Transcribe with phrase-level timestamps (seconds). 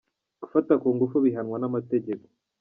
[0.41, 2.25] Gufata kungufu bihanwa n'amategeko.